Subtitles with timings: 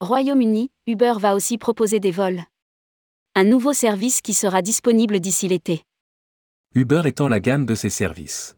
[0.00, 2.42] Royaume-Uni, Uber va aussi proposer des vols.
[3.36, 5.82] Un nouveau service qui sera disponible d'ici l'été.
[6.74, 8.56] Uber étend la gamme de ses services.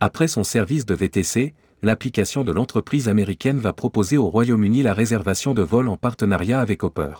[0.00, 5.54] Après son service de VTC, l'application de l'entreprise américaine va proposer au Royaume-Uni la réservation
[5.54, 7.14] de vols en partenariat avec Hopper.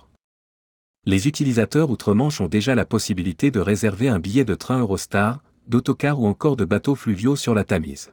[1.06, 6.20] Les utilisateurs outre-Manche ont déjà la possibilité de réserver un billet de train Eurostar, d'autocar
[6.20, 8.12] ou encore de bateaux fluviaux sur la Tamise.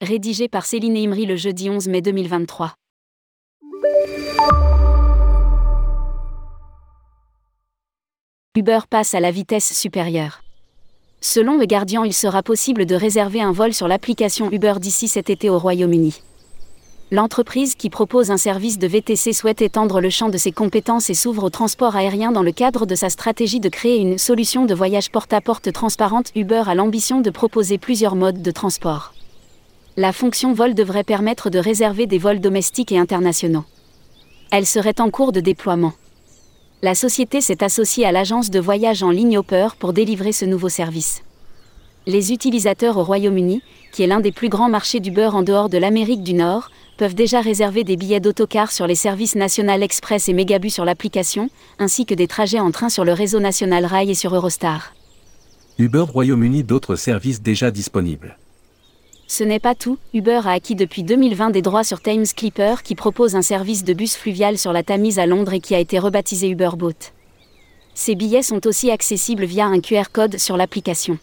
[0.00, 2.74] Rédigé par Céline Imri le jeudi 11 mai 2023.
[8.58, 10.42] Uber passe à la vitesse supérieure.
[11.20, 15.30] Selon le Guardian, il sera possible de réserver un vol sur l'application Uber d'ici cet
[15.30, 16.22] été au Royaume-Uni.
[17.10, 21.14] L'entreprise qui propose un service de VTC souhaite étendre le champ de ses compétences et
[21.14, 24.74] s'ouvre au transport aérien dans le cadre de sa stratégie de créer une solution de
[24.74, 26.32] voyage porte-à-porte transparente.
[26.34, 29.14] Uber a l'ambition de proposer plusieurs modes de transport.
[29.96, 33.64] La fonction vol devrait permettre de réserver des vols domestiques et internationaux.
[34.50, 35.92] Elle serait en cours de déploiement.
[36.80, 40.70] La société s'est associée à l'agence de voyage en ligne Hopper pour délivrer ce nouveau
[40.70, 41.22] service.
[42.06, 43.60] Les utilisateurs au Royaume-Uni,
[43.92, 46.70] qui est l'un des plus grands marchés du beurre en dehors de l'Amérique du Nord,
[46.96, 51.50] peuvent déjà réserver des billets d'autocar sur les services National Express et Megabus sur l'application,
[51.78, 54.94] ainsi que des trajets en train sur le réseau National Rail et sur Eurostar.
[55.78, 58.38] Uber Royaume-Uni d'autres services déjà disponibles.
[59.30, 62.94] Ce n'est pas tout, Uber a acquis depuis 2020 des droits sur Thames Clipper qui
[62.94, 65.98] propose un service de bus fluvial sur la Tamise à Londres et qui a été
[65.98, 67.12] rebaptisé Uber Boat.
[67.94, 71.18] Ces billets sont aussi accessibles via un QR code sur l'application.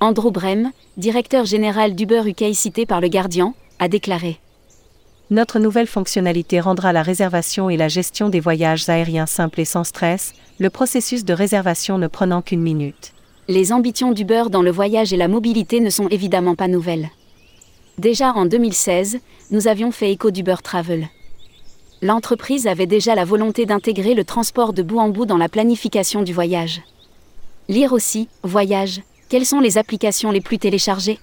[0.00, 4.40] Andrew Brem, directeur général d'Uber UK cité par le Guardian, a déclaré
[5.32, 9.84] notre nouvelle fonctionnalité rendra la réservation et la gestion des voyages aériens simples et sans
[9.84, 13.12] stress, le processus de réservation ne prenant qu'une minute.
[13.50, 17.10] Les ambitions d'Uber dans le voyage et la mobilité ne sont évidemment pas nouvelles.
[17.98, 19.18] Déjà en 2016,
[19.50, 21.08] nous avions fait écho d'Uber Travel.
[22.00, 26.22] L'entreprise avait déjà la volonté d'intégrer le transport de bout en bout dans la planification
[26.22, 26.82] du voyage.
[27.68, 31.18] Lire aussi, voyage, quelles sont les applications les plus téléchargées?